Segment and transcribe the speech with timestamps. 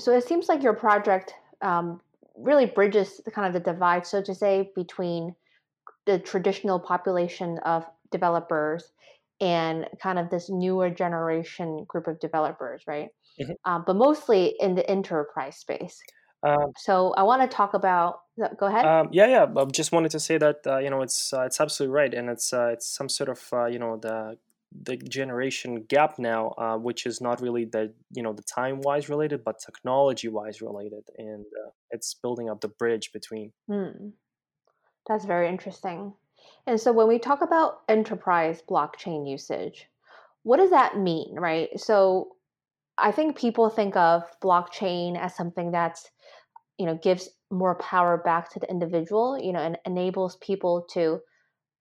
[0.00, 2.00] so it seems like your project um,
[2.36, 5.34] really bridges the kind of the divide, so to say, between
[6.06, 8.92] the traditional population of developers
[9.40, 13.08] and kind of this newer generation group of developers, right?
[13.40, 13.52] Mm-hmm.
[13.64, 15.98] Um, but mostly in the enterprise space.
[16.42, 18.20] Um, so I want to talk about.
[18.58, 18.86] Go ahead.
[18.86, 19.46] Um, yeah, yeah.
[19.54, 22.30] I just wanted to say that uh, you know it's uh, it's absolutely right, and
[22.30, 24.38] it's uh, it's some sort of uh, you know the
[24.82, 29.08] the generation gap now, uh, which is not really the you know the time wise
[29.08, 33.52] related, but technology wise related, and uh, it's building up the bridge between.
[33.68, 34.10] Hmm.
[35.08, 36.14] That's very interesting.
[36.66, 39.86] And so when we talk about enterprise blockchain usage,
[40.42, 41.68] what does that mean, right?
[41.78, 42.28] So
[42.96, 46.08] I think people think of blockchain as something that's
[46.78, 51.20] you know gives more power back to the individual, you know, and enables people to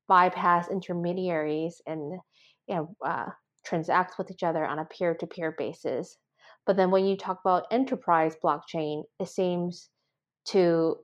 [0.08, 2.20] bypass intermediaries and
[2.70, 3.26] you know uh,
[3.66, 6.18] transact with each other on a peer-to-peer basis.
[6.66, 9.90] But then when you talk about enterprise blockchain, it seems
[10.50, 10.98] to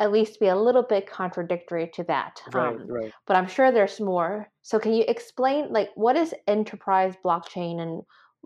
[0.00, 2.40] at least be a little bit contradictory to that.
[2.52, 3.12] Right, um, right.
[3.26, 4.48] But I'm sure there's more.
[4.62, 8.02] So can you explain like what is enterprise blockchain and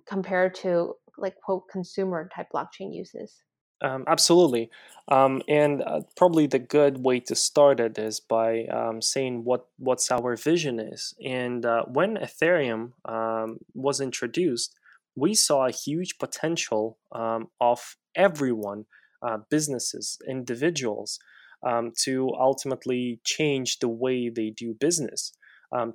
[0.06, 3.42] compared to like quote consumer type blockchain uses?
[3.80, 4.70] Um, absolutely,
[5.08, 9.66] um, and uh, probably the good way to start it is by um, saying what
[9.78, 11.14] what's our vision is.
[11.24, 14.74] And uh, when Ethereum um, was introduced,
[15.14, 18.86] we saw a huge potential um, of everyone,
[19.22, 21.20] uh, businesses, individuals,
[21.64, 25.32] um, to ultimately change the way they do business,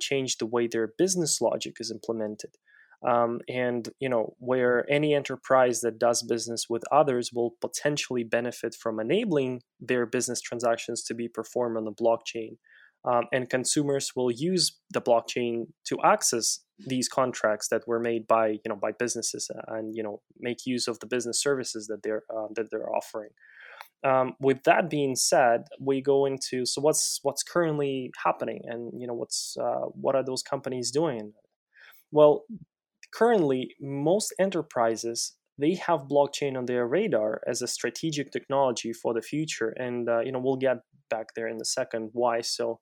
[0.00, 2.50] change the way their business logic is implemented.
[3.06, 8.74] Um, and you know where any enterprise that does business with others will potentially benefit
[8.74, 12.56] from enabling their business transactions to be performed on the blockchain
[13.04, 18.48] um, and consumers will use the blockchain to access these contracts that were made by
[18.48, 22.22] you know by businesses and you know make use of the business services that they're
[22.34, 23.30] uh, that they're offering
[24.04, 29.06] um, with that being said, we go into so what's what's currently happening, and you
[29.06, 31.32] know what's uh, what are those companies doing?
[32.12, 32.44] Well,
[33.14, 39.22] currently most enterprises they have blockchain on their radar as a strategic technology for the
[39.22, 40.78] future and uh, you know we'll get
[41.10, 42.80] back there in a second why so.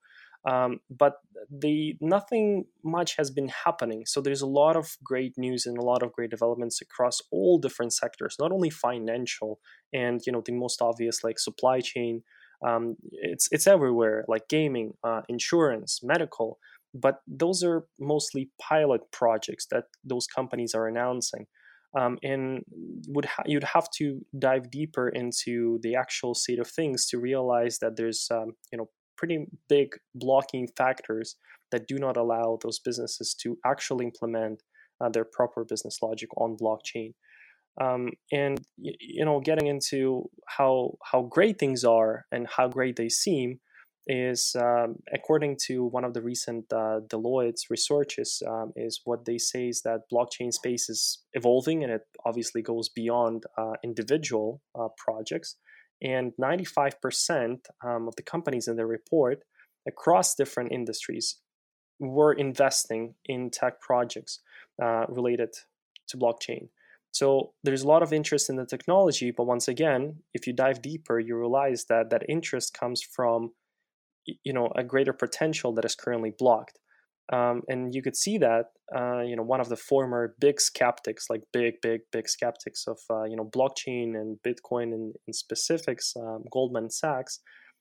[0.48, 1.14] Um, but
[1.50, 4.02] the nothing much has been happening.
[4.06, 7.58] So there's a lot of great news and a lot of great developments across all
[7.58, 9.60] different sectors not only financial
[9.92, 12.22] and you know the most obvious like supply chain.
[12.66, 16.58] Um, it's it's everywhere like gaming uh, insurance medical
[16.94, 21.46] but those are mostly pilot projects that those companies are announcing.
[21.98, 22.62] Um, and
[23.08, 27.80] would ha- you'd have to dive deeper into the actual state of things to realize
[27.80, 28.88] that there's um, you know
[29.18, 31.36] pretty big blocking factors
[31.70, 34.62] that do not allow those businesses to actually implement
[35.02, 37.12] uh, their proper business logic on blockchain.
[37.80, 43.08] Um, and you know, getting into how how great things are and how great they
[43.08, 43.60] seem,
[44.06, 49.38] is um, according to one of the recent uh, Deloitte's researches um, is what they
[49.38, 54.88] say is that blockchain space is evolving and it obviously goes beyond uh, individual uh,
[54.96, 55.56] projects.
[56.02, 59.44] And 95% um, of the companies in the report
[59.86, 61.36] across different industries
[62.00, 64.40] were investing in tech projects
[64.82, 65.50] uh, related
[66.08, 66.68] to blockchain.
[67.12, 70.82] So there's a lot of interest in the technology but once again if you dive
[70.82, 73.52] deeper you realize that that interest comes from
[74.26, 76.78] you know a greater potential that is currently blocked.
[77.32, 81.30] Um, and you could see that uh, you know one of the former big skeptics
[81.30, 86.14] like big big big skeptics of uh, you know blockchain and bitcoin in, in specifics
[86.16, 87.40] um, goldman sachs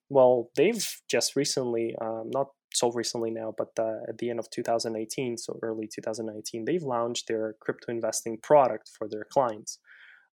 [0.09, 4.49] well they've just recently um, not so recently now but uh, at the end of
[4.51, 9.79] 2018 so early 2019 they've launched their crypto investing product for their clients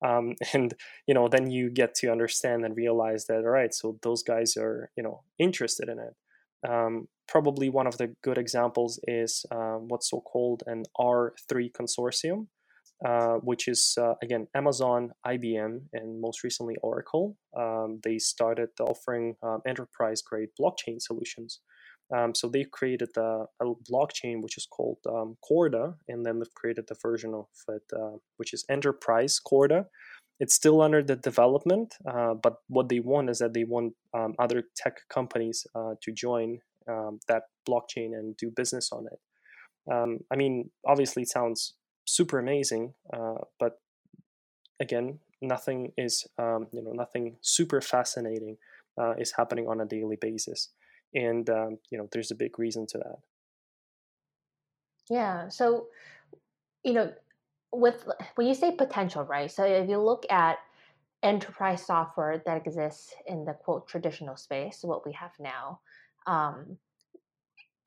[0.06, 0.74] um, and
[1.08, 4.56] you know then you get to understand and realize that all right so those guys
[4.58, 6.16] are you know interested in it.
[6.68, 12.48] Um, probably one of the good examples is uh, what's so called an r3 consortium
[13.06, 17.38] uh, which is uh, again amazon ibm and most recently oracle.
[17.56, 21.60] Um, they started offering um, enterprise grade blockchain solutions
[22.16, 26.54] um, so they've created a, a, blockchain which is called um, Corda, and then they've
[26.54, 29.88] created the version of it uh, which is Enterprise Corda.
[30.40, 34.36] It's still under the development, uh, but what they want is that they want um,
[34.40, 39.20] other tech companies uh, to join um, that blockchain and do business on it.
[39.92, 41.74] Um, I mean, obviously, it sounds
[42.06, 43.80] super amazing, uh, but
[44.80, 48.58] again, nothing is um, you know nothing super fascinating
[48.98, 50.70] uh, is happening on a daily basis
[51.18, 53.20] and um, you know there's a big reason to that
[55.10, 55.88] yeah so
[56.84, 57.12] you know
[57.74, 60.60] with when you say potential right so if you look at
[61.24, 65.80] enterprise software that exists in the quote traditional space, what we have now,
[66.26, 66.78] um,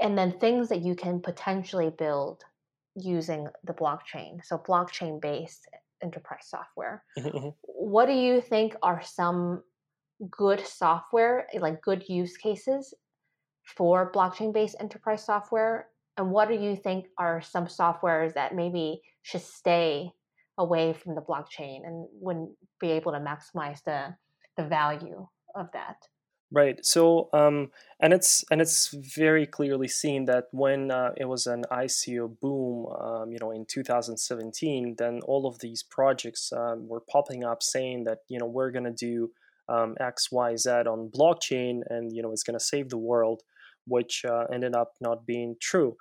[0.01, 2.43] and then things that you can potentially build
[2.97, 4.45] using the blockchain.
[4.45, 5.69] So blockchain based
[6.03, 7.05] enterprise software.
[7.19, 7.55] Mhm, mhm.
[7.63, 9.63] What do you think are some
[10.31, 12.95] good software, like good use cases
[13.65, 15.89] for blockchain based enterprise software?
[16.17, 20.11] And what do you think are some softwares that maybe should stay
[20.59, 24.15] away from the blockchain and wouldn't be able to maximize the
[24.57, 25.97] the value of that?
[26.53, 26.85] Right.
[26.85, 27.71] So, um,
[28.01, 32.87] and it's and it's very clearly seen that when uh, it was an ICO boom,
[32.87, 38.05] um, you know, in 2017, then all of these projects um, were popping up saying
[38.05, 39.31] that you know we're going to do
[39.69, 43.43] um, X, Y, Z on blockchain, and you know it's going to save the world,
[43.91, 45.97] which uh, ended up not being true.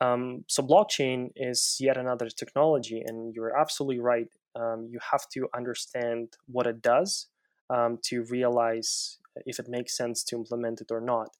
[0.00, 4.28] Um, so, blockchain is yet another technology, and you're absolutely right.
[4.56, 7.28] Um, you have to understand what it does
[7.70, 11.30] um, to realize if it makes sense to implement it or not.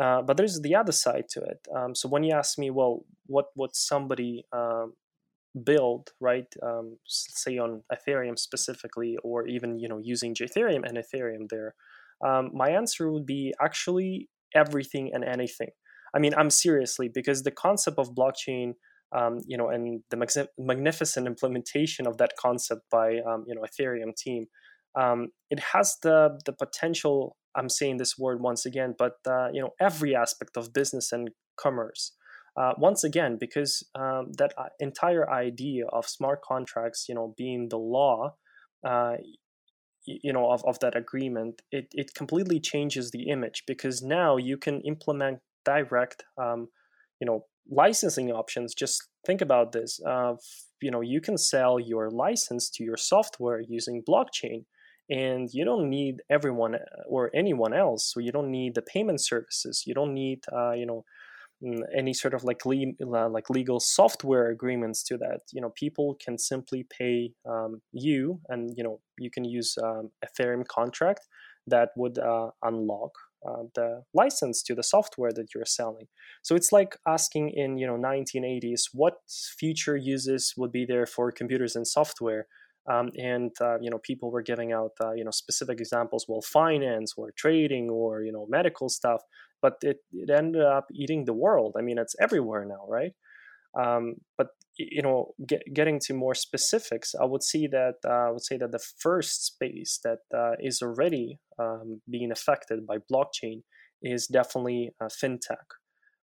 [0.00, 1.60] Uh, but there's the other side to it.
[1.74, 4.94] Um, so when you ask me, well, what would somebody um,
[5.62, 6.52] build, right?
[6.62, 11.74] Um, say on Ethereum specifically, or even you know using Ethereum and Ethereum there,
[12.24, 15.70] um, my answer would be actually everything and anything.
[16.14, 18.74] I mean, I'm seriously because the concept of blockchain.
[19.12, 23.62] Um, you know, and the mag- magnificent implementation of that concept by um, you know
[23.62, 24.46] Ethereum team
[24.94, 27.36] um, it has the the potential.
[27.56, 31.30] I'm saying this word once again, but uh, you know every aspect of business and
[31.56, 32.12] commerce.
[32.56, 37.68] Uh, once again, because um, that uh, entire idea of smart contracts, you know, being
[37.68, 38.36] the law,
[38.86, 39.14] uh,
[40.06, 44.56] you know, of, of that agreement, it, it completely changes the image because now you
[44.56, 46.68] can implement direct, um,
[47.20, 48.74] you know, licensing options.
[48.74, 50.00] Just think about this.
[50.06, 50.34] Uh,
[50.82, 54.64] you know, you can sell your license to your software using blockchain
[55.10, 56.78] and you don't need everyone uh,
[57.08, 60.86] or anyone else so you don't need the payment services you don't need uh, you
[60.86, 61.04] know
[61.96, 65.40] any sort of like le- like legal software agreements to that.
[65.52, 70.10] You know people can simply pay um, you and you know you can use um,
[70.24, 71.20] ethereum contract
[71.66, 73.12] that would uh, unlock
[73.46, 76.06] uh, the license to the software that you're selling.
[76.42, 79.14] So it's like asking in you know 1980s what
[79.58, 82.46] future uses would be there for computers and software
[82.90, 86.42] um, and uh, you know people were giving out uh, you know specific examples well
[86.42, 89.22] finance or trading or you know medical stuff
[89.62, 91.74] but it, it ended up eating the world.
[91.78, 93.12] I mean it's everywhere now right?
[93.78, 98.30] Um, but you know get, getting to more specifics i would see that uh, i
[98.30, 103.62] would say that the first space that uh, is already um, being affected by blockchain
[104.02, 105.66] is definitely uh, fintech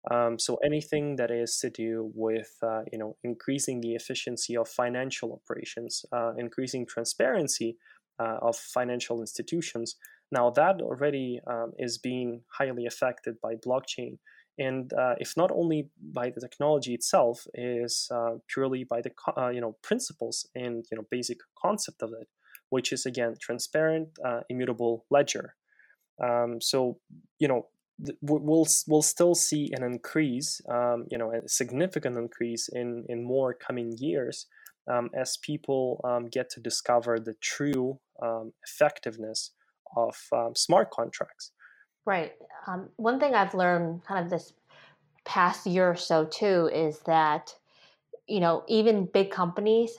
[0.09, 4.67] um, so anything that is to do with uh, you know increasing the efficiency of
[4.67, 7.77] financial operations, uh, increasing transparency
[8.19, 9.95] uh, of financial institutions,
[10.31, 14.17] now that already um, is being highly affected by blockchain.
[14.57, 19.49] And uh, if not only by the technology itself, is uh, purely by the uh,
[19.49, 22.27] you know principles and you know basic concept of it,
[22.69, 24.17] which is again transparent,
[24.49, 25.55] immutable ledger.
[26.21, 26.99] Um, so
[27.37, 27.67] you know
[28.21, 33.53] we'll we'll still see an increase, um, you know, a significant increase in in more
[33.53, 34.47] coming years
[34.89, 39.51] um, as people um, get to discover the true um, effectiveness
[39.95, 41.51] of um, smart contracts.
[42.05, 42.33] Right.
[42.67, 44.53] Um, one thing I've learned, kind of this
[45.25, 47.53] past year or so too, is that
[48.27, 49.91] you know even big companies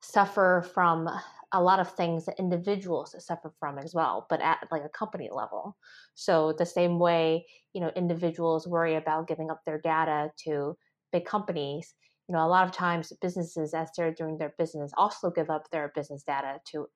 [0.00, 1.08] suffer from
[1.52, 5.30] a lot of things that individuals suffer from as well, but at like a company
[5.32, 5.76] level.
[6.14, 10.76] So the same way, you know, individuals worry about giving up their data to
[11.10, 11.94] big companies,
[12.28, 15.70] you know, a lot of times businesses as they're doing their business also give up
[15.70, 16.86] their business data to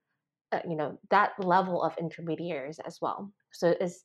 [0.52, 3.32] uh, you know, that level of intermediaries as well.
[3.52, 4.04] So it's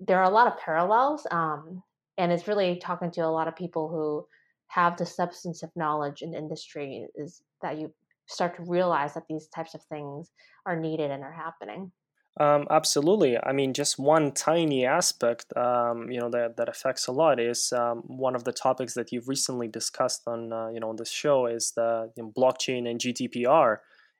[0.00, 1.82] there are a lot of parallels um,
[2.18, 4.26] and it's really talking to a lot of people who
[4.66, 7.92] have the substance of knowledge in industry is that you
[8.26, 10.30] start to realize that these types of things
[10.66, 11.92] are needed and are happening.
[12.40, 13.38] Um, absolutely.
[13.38, 17.72] I mean, just one tiny aspect, um, you know, that, that affects a lot is
[17.72, 21.12] um, one of the topics that you've recently discussed on, uh, you know, on this
[21.12, 23.76] show is the you know, blockchain and GDPR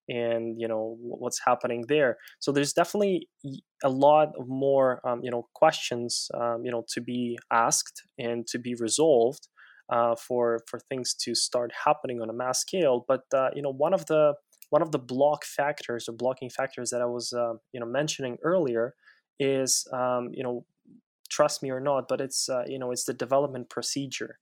[0.08, 2.18] and, you know, what's happening there.
[2.38, 3.28] So there's definitely
[3.82, 8.60] a lot more, um, you know, questions, um, you know, to be asked and to
[8.60, 9.48] be resolved
[9.90, 13.04] uh, for for things to start happening on a mass scale.
[13.06, 14.34] But uh, you know, one of the
[14.70, 18.38] one of the block factors or blocking factors that I was uh, you know mentioning
[18.42, 18.94] earlier
[19.38, 20.64] is um, you know
[21.28, 24.38] trust me or not, but it's uh, you know it's the development procedure,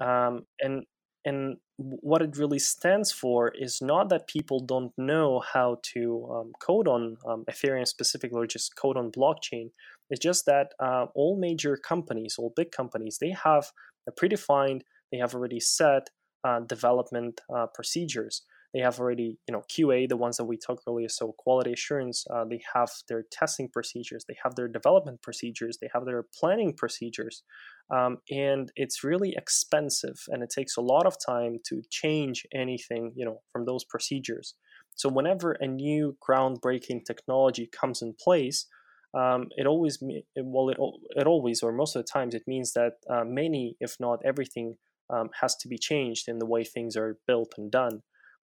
[0.00, 0.84] um, and
[1.24, 6.52] and what it really stands for is not that people don't know how to um,
[6.60, 9.70] code on um, Ethereum specifically or just code on blockchain.
[10.08, 13.72] It's just that uh, all major companies, all big companies, they have
[14.08, 14.82] a predefined,
[15.12, 16.08] they have already set
[16.44, 18.42] uh, development uh, procedures.
[18.74, 22.26] They have already, you know, QA, the ones that we talked earlier, so quality assurance.
[22.30, 26.74] Uh, they have their testing procedures, they have their development procedures, they have their planning
[26.74, 27.42] procedures,
[27.90, 33.12] um, and it's really expensive, and it takes a lot of time to change anything,
[33.16, 34.54] you know, from those procedures.
[34.94, 38.66] So whenever a new groundbreaking technology comes in place,
[39.14, 39.98] um, it always
[40.36, 40.78] well it,
[41.16, 44.76] it always or most of the times it means that uh, many if not everything
[45.10, 48.02] um, has to be changed in the way things are built and done.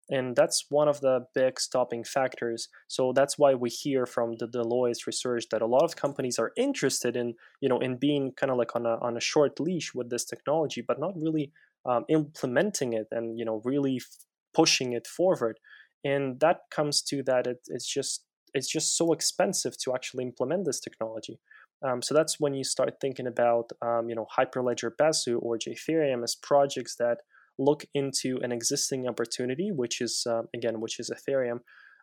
[0.10, 2.68] And that's one of the big stopping factors.
[2.88, 6.52] So that's why we hear from the deloitte research that a lot of companies are
[6.58, 9.94] interested in you know in being kind of like on a, on a short leash
[9.94, 11.52] with this technology but not really
[11.86, 15.60] um, implementing it and you know really f- pushing it forward.
[16.04, 20.66] And that comes to that it, it's just it's just so expensive to actually implement
[20.66, 21.40] this technology
[21.84, 26.24] um, so that's when you start thinking about um, you know hyperledger besu or ethereum
[26.24, 27.18] as projects that
[27.58, 31.60] look into an existing opportunity, which is uh, again, which is Ethereum,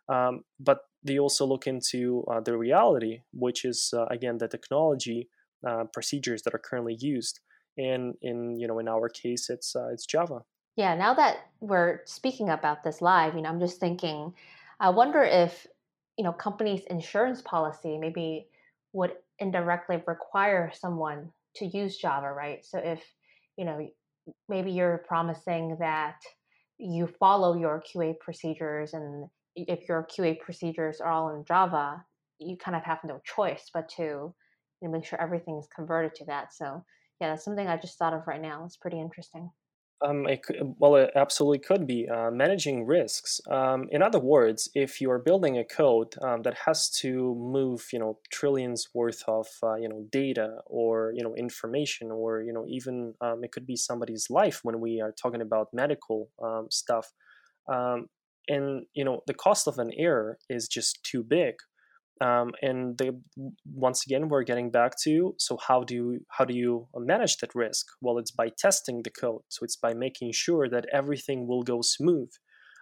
[0.07, 5.29] um, but they also look into uh, the reality, which is uh, again the technology
[5.67, 7.39] uh, procedures that are currently used.
[7.77, 10.41] And in you know in our case, it's uh, it's Java.
[10.75, 10.95] Yeah.
[10.95, 14.33] Now that we're speaking about this live, you know, I'm just thinking,
[14.79, 15.67] I wonder if
[16.19, 18.49] you know companies' insurance policy maybe
[18.93, 22.65] would indirectly require someone to use Java, right?
[22.65, 23.01] So if
[23.57, 23.89] you know
[24.49, 26.19] maybe you're promising that
[26.77, 32.03] you follow your QA procedures, and if your QA procedures are all in Java,
[32.39, 34.35] you kind of have no choice but to you
[34.83, 36.53] know, make sure everything is converted to that.
[36.53, 36.83] So
[37.21, 38.65] yeah, that's something I just thought of right now.
[38.65, 39.51] It's pretty interesting.
[40.01, 43.41] Um, it could, well, it absolutely could be uh, managing risks.
[43.51, 47.85] Um, in other words, if you are building a code um, that has to move,
[47.91, 52.53] you know, trillions worth of, uh, you know, data or you know information, or you
[52.53, 56.67] know, even um, it could be somebody's life when we are talking about medical um,
[56.71, 57.11] stuff,
[57.67, 58.07] um,
[58.47, 61.55] and you know, the cost of an error is just too big.
[62.21, 62.99] Um, and
[63.65, 67.55] once again, we're getting back to so how do you, how do you manage that
[67.55, 67.85] risk?
[68.01, 69.41] Well, it's by testing the code.
[69.47, 72.29] So it's by making sure that everything will go smooth.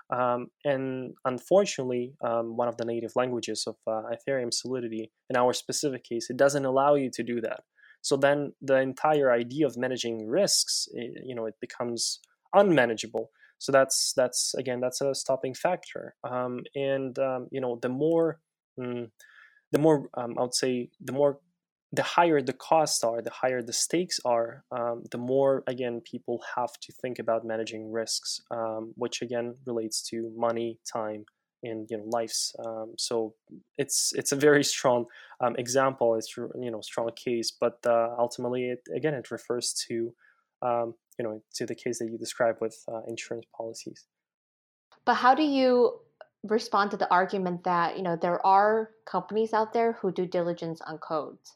[0.10, 5.54] Um, and unfortunately, um, one of the native languages of uh, Ethereum Solidity, in our
[5.54, 7.62] specific case, it doesn't allow you to do that.
[8.02, 12.20] So then the entire idea of managing risks, eh, you know, it becomes
[12.54, 13.32] unmanageable.
[13.60, 16.16] So that's that's again that's a stopping factor.
[16.24, 18.40] Um, and um, you know, the more
[18.80, 19.10] mm,
[19.72, 21.40] the more um, I would say the more
[21.92, 26.42] the higher the costs are, the higher the stakes are, um, the more again people
[26.56, 31.26] have to think about managing risks, um, which again relates to money, time,
[31.64, 32.56] and you know lives.
[32.66, 33.36] Um, so
[33.78, 35.06] it's it's a very strong
[35.40, 36.16] um, example.
[36.16, 41.42] It's you know strong case, but uh, ultimately it again it refers to you know
[41.56, 44.06] to the case that you described with uh, insurance policies.
[45.06, 46.02] But how do you
[46.52, 50.82] respond to the argument that you know there are companies out there who do diligence
[50.82, 51.56] on codes.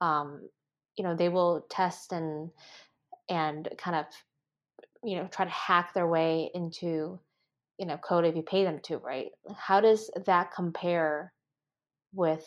[0.00, 0.48] Um,
[0.96, 2.50] you know, they will test and
[3.28, 4.06] and kind of
[5.02, 7.18] you know try to hack their way into
[7.78, 9.30] you know code if you pay them to, right?
[9.56, 11.32] How does that compare
[12.12, 12.46] with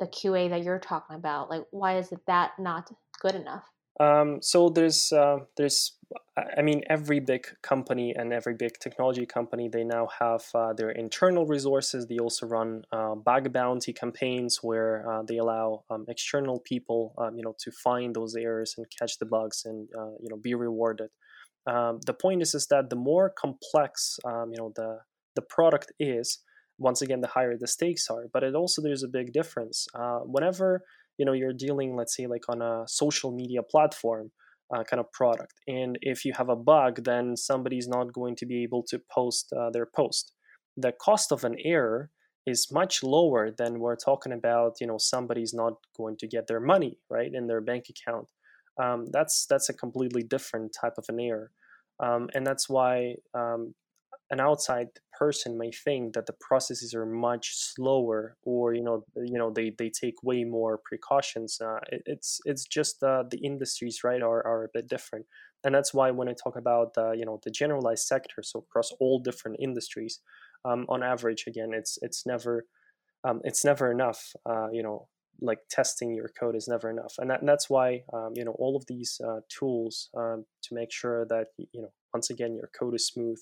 [0.00, 1.50] the QA that you're talking about?
[1.50, 3.64] Like, why is that not good enough?
[3.98, 5.92] Um, so there's uh, there's
[6.36, 10.90] I mean every big company and every big technology company they now have uh, their
[10.90, 12.06] internal resources.
[12.06, 17.36] They also run uh, bug bounty campaigns where uh, they allow um, external people um,
[17.36, 20.54] you know to find those errors and catch the bugs and uh, you know be
[20.54, 21.08] rewarded.
[21.66, 24.98] Um, the point is is that the more complex um, you know the
[25.36, 26.38] the product is,
[26.78, 28.26] once again the higher the stakes are.
[28.30, 29.86] But it also there's a big difference.
[29.94, 30.82] Uh, whenever
[31.18, 34.30] you know you're dealing let's say like on a social media platform
[34.74, 38.46] uh, kind of product and if you have a bug then somebody's not going to
[38.46, 40.32] be able to post uh, their post.
[40.76, 42.10] The cost of an error
[42.46, 46.60] is much lower than we're talking about you know somebody's not going to get their
[46.60, 48.26] money right in their bank account.
[48.82, 51.50] Um, that's that's a completely different type of an error.
[51.98, 53.74] Um, and that's why um,
[54.30, 59.38] an outside person may think that the processes are much slower or you know you
[59.38, 64.00] know they, they take way more precautions uh, it, it's it's just uh, the industries
[64.04, 65.26] right are, are a bit different.
[65.64, 68.92] And that's why when i talk about uh, you know the generalized sector so across
[69.00, 70.20] all different industries
[70.64, 72.66] um, on average again it's it's never
[73.24, 75.08] um, it's never enough uh, you know
[75.40, 77.14] like testing your code is never enough.
[77.18, 80.74] And, that, and that's why um, you know all of these uh, tools um, to
[80.74, 83.38] make sure that you know once again your code is smooth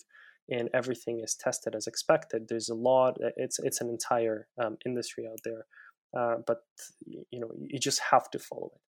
[0.49, 2.47] and everything is tested as expected.
[2.49, 5.67] There's a lot it's it's an entire um, industry out there
[6.17, 6.59] uh, but
[7.31, 8.81] you know you just have to follow it